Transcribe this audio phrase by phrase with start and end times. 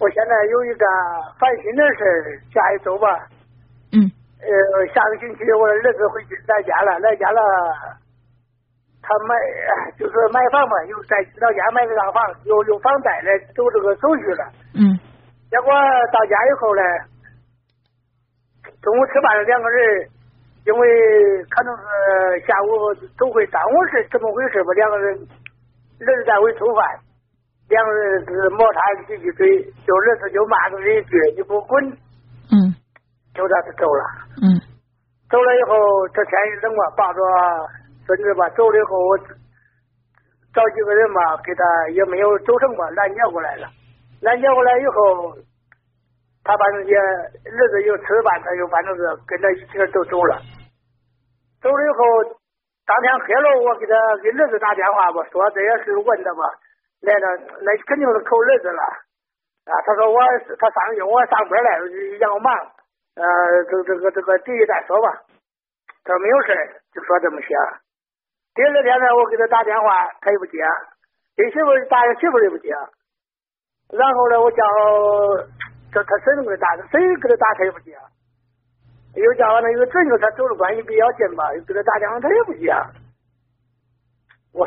[0.00, 0.84] 我现在有一个
[1.38, 3.06] 烦心的事儿，下一周吧，
[3.92, 4.08] 嗯
[4.40, 7.40] 呃，下个星期我儿子回去来家了，来家了，
[9.02, 9.36] 他买
[9.98, 14.44] 就是买房嘛，又在老家买个套房，有有房贷了，走这个手续了。
[14.74, 14.96] 嗯
[15.50, 15.72] 结果
[16.12, 16.82] 到家以后呢，
[18.80, 20.08] 中午吃饭两个人，
[20.64, 24.72] 因为可能是下午都会耽误是怎么回事吧？
[24.72, 25.18] 两个人
[26.00, 26.86] 儿子在为做饭，
[27.70, 29.46] 两个人是摩擦几句嘴，
[29.86, 31.78] 就儿子就骂他一句：“你给我滚
[32.50, 32.74] 嗯！”
[33.32, 34.02] 就这是走了。
[34.42, 34.58] 嗯
[35.30, 35.78] 走了以后，
[36.10, 37.22] 这天一冷嘛，抱着
[38.04, 39.16] 孙子吧，走了以后我
[40.52, 41.62] 找几个人嘛，给他
[41.94, 43.70] 也没有走成吧，拦截过来了。
[44.20, 45.38] 拦截过来以后，
[46.42, 50.42] 他反正也儿子又吃饭，他又反正是跟着一起都走了。
[51.62, 52.34] 走了以后，
[52.84, 56.42] 当天黑了，我给他给儿子打电话吧，说这也是问的吧，
[57.00, 57.26] 来了
[57.62, 59.72] 那肯定是扣儿子了啊。
[59.86, 60.20] 他说我
[60.58, 61.78] 他上去我上班来
[62.18, 62.54] 让我忙，
[63.16, 63.24] 呃，
[63.64, 65.22] 这这个这个第一再说吧。
[66.04, 67.48] 他说没有事就说这么些。
[68.54, 69.86] 第二天呢，我给他打电话，
[70.20, 70.58] 他也不接；
[71.36, 72.74] 给媳妇打，媳妇也不接。
[73.92, 74.62] 然后呢，我叫
[75.92, 77.96] 这他婶子给他打，谁给他打他也不接。
[79.14, 82.72] 又叫完了，有个侄女，他走的关系比较近吧，又给他打电话，他也不接。
[84.52, 84.66] 我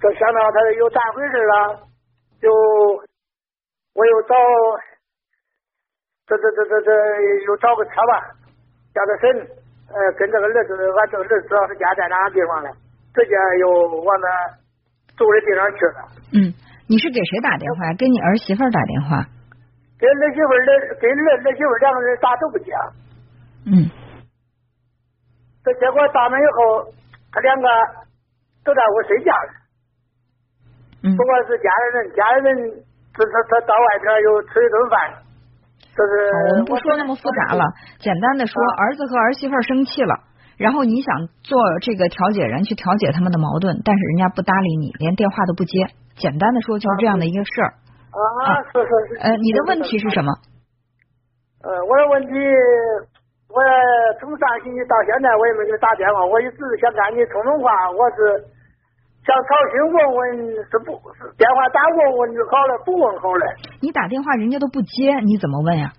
[0.00, 1.80] 就想到他又咋回事了，
[2.40, 2.50] 就
[3.94, 4.34] 我又找
[6.26, 6.90] 这这这这这
[7.46, 8.34] 又找个车吧，
[8.92, 9.30] 叫他婶，
[9.88, 12.70] 呃，跟这个儿子，俺这个儿子知道他家在哪个地方了，
[13.14, 14.28] 直接又往那
[15.16, 15.98] 住的地方去了。
[16.34, 16.52] 嗯，
[16.88, 17.94] 你是给谁打电话？
[17.96, 19.24] 给你儿媳妇打电话？
[19.96, 22.72] 给儿媳妇儿、儿给儿儿媳妇两个人打都不接。
[23.64, 23.88] 嗯
[25.64, 26.92] 这结果到那以后，
[27.32, 27.68] 他两个
[28.64, 29.63] 都在屋睡觉了。
[31.04, 32.48] 嗯不管是家里人，家里人
[33.12, 34.96] 这他他到外边又吃一顿饭，
[35.92, 37.62] 就是好，我们不说那么复杂了，
[38.00, 40.24] 简单的说，啊儿子和儿媳妇生气了，
[40.56, 45.92] 然后你想做这个调解人去调解他们的矛盾，但是人家不搭理你，连电话都不接。
[46.16, 47.70] 简单的说就是这样的一个事儿。
[48.14, 49.20] 啊，是是是。
[49.20, 50.32] 呃，你的问题是什么？
[51.62, 52.32] 呃，我的问题，
[53.50, 53.58] 我
[54.20, 58.46] 从上星期到现在我也没给你打电话，我一直想跟你通通话，我是
[59.24, 60.20] 想操心问问
[60.68, 63.44] 是不是电话打问问就好了，不问好了。
[63.80, 65.92] 你打电话人家都不接，你怎么问呀？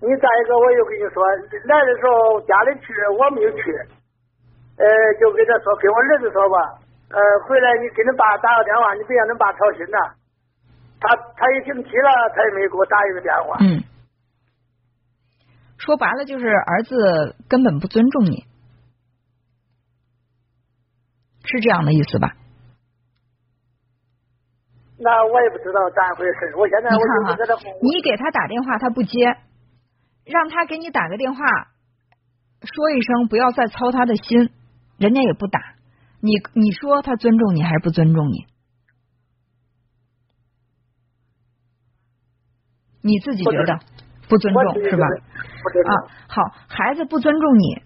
[0.00, 1.22] 你再一个，我又跟你说，
[1.68, 3.62] 来的时候家里去，我没有去，
[4.80, 4.84] 呃，
[5.20, 6.80] 就跟他说，跟我儿子说吧，
[7.12, 9.98] 呃，回来你给你爸打个电话，你别让你爸操心呐。
[10.98, 13.56] 他他一星期了，他也没给我打一个电话。
[13.60, 13.84] 嗯，
[15.78, 18.42] 说白了就是儿子根本不尊重你，
[21.52, 22.32] 是这样的意思吧？
[25.04, 27.36] 那我也不知道咋回事，我现在看哈
[27.82, 29.36] 你给他打电话他不接，
[30.24, 31.44] 让他给你打个电话，
[32.62, 34.50] 说一声不要再操他的心，
[34.98, 35.60] 人家也不打。
[36.20, 38.46] 你你说他尊重你还是不尊重你？
[43.02, 43.80] 你自己觉得
[44.28, 45.04] 不尊重是吧？
[45.04, 45.92] 啊，
[46.28, 47.82] 好，孩子不尊重你，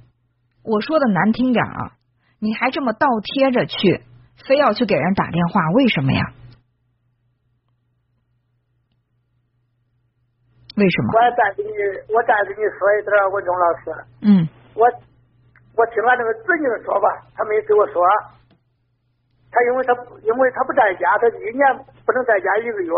[0.62, 1.96] 我说的难听点啊，
[2.38, 4.02] 你还这么倒贴着去，
[4.46, 6.32] 非要去给人打电话，为什么呀？
[10.76, 11.12] 为什么？
[11.16, 11.72] 我再给你，
[12.12, 14.48] 我再给你说一点儿，文忠老师，嗯。
[14.74, 14.84] 我
[15.72, 18.04] 我听俺那个侄女说吧，她没给我说，
[19.50, 21.64] 她因为她因为她不在家，她一年
[22.04, 22.92] 不能在家一个月，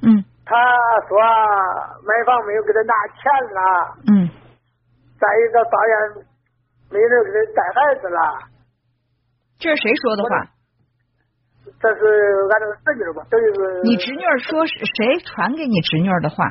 [0.00, 0.24] 嗯。
[0.46, 0.56] 她
[1.08, 1.20] 说
[2.08, 3.20] 买房没有给她拿钱
[3.52, 3.60] 了，
[4.08, 4.28] 嗯。
[5.20, 6.24] 再一个抱怨
[6.92, 8.18] 没人给他带孩子了，
[9.58, 10.52] 这是谁说的话？
[11.80, 12.02] 这是
[12.50, 16.44] 俺那个侄女吧，等于是你侄女儿说是谁传给你侄女儿的话？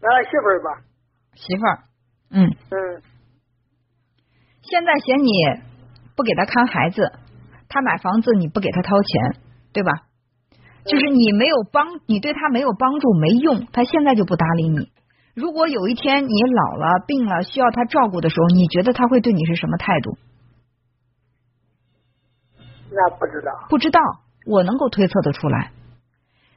[0.00, 0.82] 俺媳妇儿吧，
[1.34, 1.78] 媳妇儿，
[2.30, 3.02] 嗯，嗯
[4.62, 5.30] 现在嫌你
[6.16, 7.02] 不给他看孩子，
[7.68, 9.90] 他买房子你不给他掏钱，对吧？
[10.86, 14.90] 就是你没有帮，你对他没有帮助没用，他现在就不搭理你。
[15.40, 20.18] 如果有一天你老了、病了，需要他照顾的时候，你觉得他会对你是什么态度？
[22.92, 24.00] 那不知道，不知道，
[24.46, 25.72] 我能够推测得出来。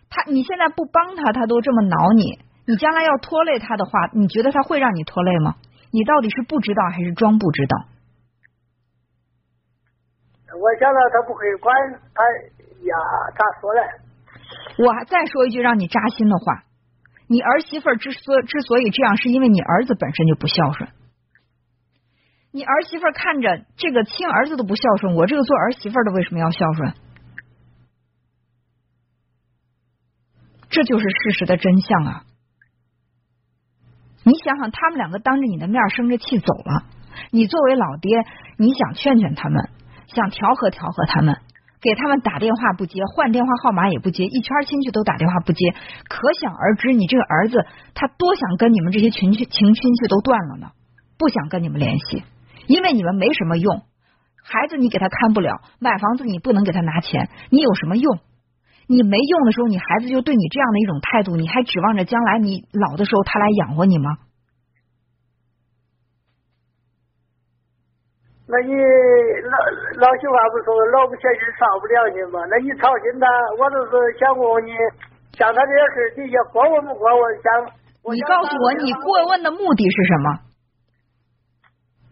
[0.09, 5.55] 他你现在不帮他，他都这么挠你，你将来要拖累他的话，你觉得他会让你拖累吗？
[5.91, 7.77] 你到底是不知道还是装不知道？
[10.53, 11.73] 我想到他不会管
[12.13, 12.23] 他
[12.83, 12.95] 呀，
[13.37, 13.81] 咋说嘞？
[14.83, 16.63] 我还再说一句让你扎心的话，
[17.27, 20.89] 你儿媳妇之所之所以这样，是因为你儿子本身就不孝顺。
[22.51, 26.93] 你儿媳妇看着这个亲儿子都不孝顺，我这个做儿媳妇的为什么要孝顺？
[30.69, 32.25] 这就是事实的真相啊！
[34.23, 36.85] 你想想，他们两个当着你的面生着气走了，
[37.31, 38.25] 你作为老爹，
[38.57, 39.69] 你想劝劝他们，
[40.07, 41.37] 想调和调和他们，
[41.83, 45.75] 给他们打电话不接，换电话号码也不接，一圈亲戚都打电话不接，
[46.07, 50.71] 可想而知，你这个儿子他多想跟你们这些群亲亲戚都断了呢，
[51.19, 52.23] 不想跟你们联系，
[52.67, 53.83] 因为你们没什么用，
[54.41, 58.19] 孩子你给他看不了，买房子你不能给他拿钱，你有什么用？
[58.87, 64.17] 你没用的时候，你孩子就对你这样的一种态度，你还指望着将来你老的时候他来养活你吗？
[68.45, 69.55] 那你老
[70.03, 72.43] 老媳妇不说老不嫌心少不了你吗？
[72.51, 73.25] 那你操心他，
[73.55, 74.75] 我就是想问问你，
[75.39, 77.23] 像他这些事，你也过问不过问？
[77.39, 77.47] 想
[78.11, 80.27] 你告诉我，你过问的目的是什么？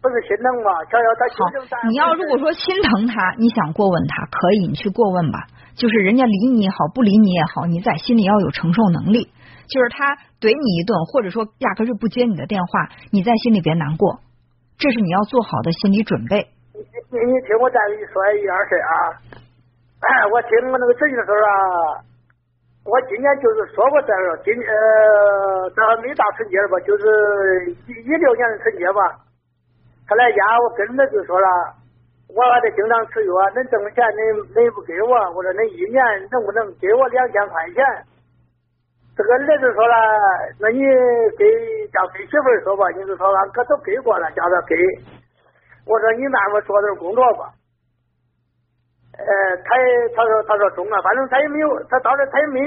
[0.00, 0.72] 不是心疼吗？
[0.88, 1.44] 瞧瞧他好，
[1.86, 5.46] 你要如果说心疼他，你想过问他，可以，你去过问吧。
[5.76, 9.28] 就是人家理你也好，不理你也好，你在心里要有承受能力。
[9.68, 14.20] 就是他怼你一顿，或者说压根就不接你的电话，你在心里别难过，
[14.82, 16.42] 这是你要做好的心理准备。
[16.74, 16.82] 你
[17.14, 18.90] 你你听我再给你说一样事啊！
[20.34, 22.02] 我听我那个侄女说啊，
[22.82, 29.22] 我今年就是说过这个，今呃，这还没到春节吧，就是一一六年的春节吧，
[30.10, 31.46] 他来家，我跟儿子说了。
[32.34, 34.18] 我还得经常吃药，恁挣的钱恁
[34.56, 36.00] 恁不给我，我说恁一年
[36.32, 37.84] 能不能给我两千块钱？
[39.14, 39.94] 这个儿子说了，
[40.58, 40.80] 那你
[41.36, 41.44] 给
[41.92, 44.74] 叫给媳妇儿说吧，你就说俺哥都给过了，叫他给。
[45.84, 47.52] 我说你那么做点工作吧。
[49.12, 49.26] 呃，
[49.64, 52.60] 他也他说他说中啊，反正他也没有，他当时他也没，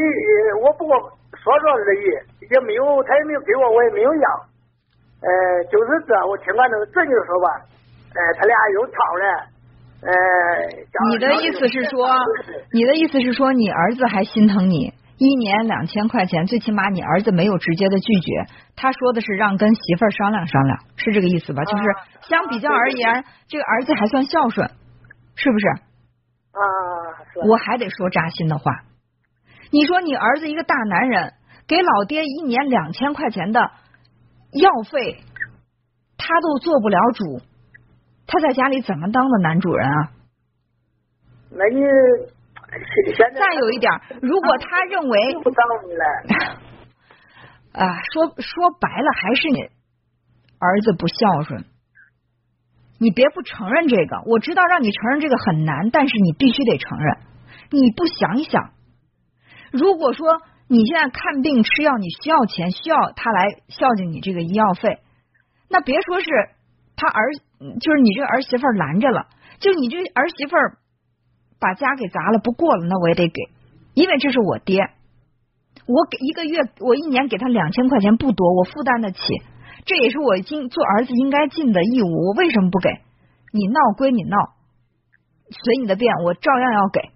[0.61, 0.93] 我不过
[1.33, 2.05] 说说而已，
[2.53, 4.29] 也没有他也没有给我，我也没有要。
[5.25, 7.65] 呃，就是这，我听俺那个侄女说吧，
[8.13, 9.25] 呃，他俩又吵了。
[10.05, 10.11] 呃，
[11.09, 12.05] 你的意思是说，
[12.71, 18.45] 你的意思是说，你儿子还心疼你，一年两千块钱，最起码你儿子没有直接的拒绝，
[18.75, 21.63] 他说的是让跟媳妇儿商量商量，是这个意思吧？
[21.63, 21.83] 就是
[22.27, 24.69] 相比较而言，这个儿子还算孝顺，
[25.35, 25.67] 是不是？
[26.51, 26.59] 啊，
[27.47, 28.83] 我还得说扎心的话，
[29.71, 31.33] 你说你儿子一个大男人，
[31.67, 33.59] 给老爹一年两千块钱的
[34.51, 35.21] 药费，
[36.17, 37.41] 他都做不了主。
[38.27, 40.11] 他在家里怎么当的男主人啊？
[41.51, 41.79] 那你
[43.35, 43.91] 再有一点，
[44.21, 45.57] 如果他认为不到
[45.87, 46.05] 你了
[47.85, 49.61] 啊，说说白了还是你
[50.59, 51.65] 儿子不孝顺，
[52.99, 54.21] 你别不承认这个。
[54.25, 57.17] 我知道让你承认这个很难，但是你必须得承认。
[57.71, 58.71] 你不想一想，
[59.71, 64.99] 如果说你现在看病吃药，你需要钱，需要他来孝敬你这个医药费，
[65.69, 66.29] 那别说是
[66.95, 67.21] 他儿。
[67.79, 69.27] 就是你这儿媳妇拦着了，
[69.59, 70.55] 就你这儿媳妇
[71.65, 73.41] 把家给砸了，不过了，那我也得给，
[73.95, 74.85] 因为这是我爹，
[75.87, 79.17] 我给一个月，我一年给他两千块钱不多，我负担得起，
[79.83, 82.89] 这也是我尽做儿子应该尽的义务，我为什么不给？
[83.51, 84.37] 你闹归你闹，
[85.49, 87.09] 随你的便，我照样要给。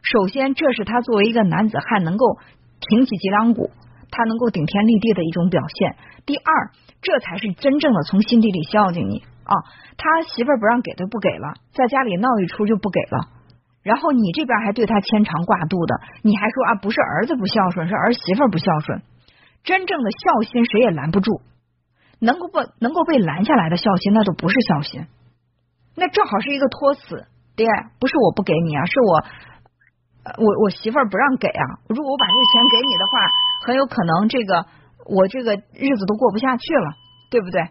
[0.00, 2.38] 首先，这是他作为一个男子汉能够
[2.80, 3.68] 挺起脊梁骨，
[4.10, 5.96] 他能够顶天立地的一种表现。
[6.24, 6.70] 第二，
[7.02, 9.24] 这才是真正的从心底里孝敬你。
[9.44, 9.52] 啊，
[9.98, 13.37] 他媳妇不让给，就不给了，在家里闹一出就不给了。
[13.88, 19.00] 然后你这边还对他牵肠挂肚的，你还说啊，不是儿子不孝顺，是儿媳妇不孝顺。
[19.64, 21.40] 真正的孝心谁也拦不住，
[22.20, 25.06] 能够不能够被拦下来的孝心，那都不是孝心。
[25.96, 27.24] 那正好是一个托词，
[27.56, 27.66] 爹，
[27.98, 29.24] 不是我不给你啊，是我
[30.36, 31.64] 我我媳妇儿不让给啊。
[31.88, 33.24] 如果我把这个钱给你的话，
[33.64, 34.66] 很有可能这个
[35.06, 36.92] 我这个日子都过不下去了，
[37.30, 37.62] 对不对？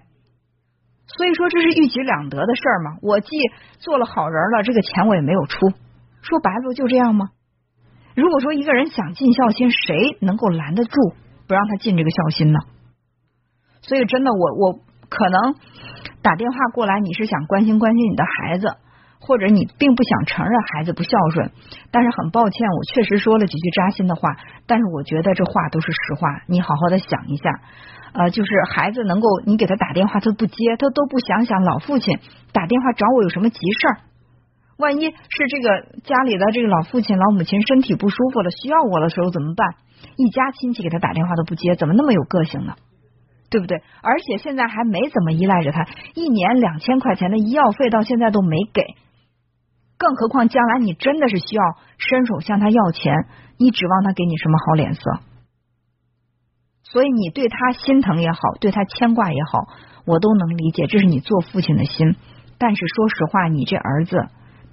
[1.08, 3.30] 所以说这是一举两得的事儿嘛，我既
[3.80, 5.72] 做了好人了，这个钱我也没有出，
[6.22, 7.30] 说白了就这样吗？
[8.16, 10.92] 如果说一个人想尽孝心，谁能够拦得住
[11.48, 12.60] 不让他尽这个孝心呢？
[13.82, 15.56] 所以真的，我我可能
[16.22, 18.68] 打电话过来，你是想关心关心你的孩子，
[19.22, 21.52] 或者你并不想承认孩子不孝顺，
[21.92, 27.50] 但是很抱歉，我确实说了几句扎心的话，但是我觉得这话都是实话，你好好的想一下。
[28.14, 32.18] 呃，就是孩子能够你给他打电话，他不接，他都不想想老父亲
[32.52, 33.98] 打电话找我有什么急事儿。
[34.78, 39.76] 万一是这个家里的这个老父亲、老母亲身体不舒服了，需要我的时候怎么办？
[40.16, 42.76] 一家亲戚给他打电话都不接，怎么那么有个性呢？
[43.50, 43.82] 对不对？
[44.02, 48.84] 而且现在还没怎么依赖着他，一年两千块钱的医药费到现在都没给，
[49.98, 51.64] 更何况将来你真的是需要
[51.98, 53.26] 伸手向他要钱，
[53.58, 55.02] 你指望他给你什么好脸色？
[56.84, 59.68] 所以你对他心疼也好，对他牵挂也好，
[60.06, 62.16] 我都能理解，这是你做父亲的心。
[62.58, 64.18] 但是说实话，你这儿子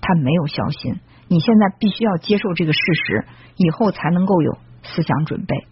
[0.07, 3.25] 他没有孝心，你现在必须要接受这个事实，
[3.57, 5.67] 以后才能够有思想准备。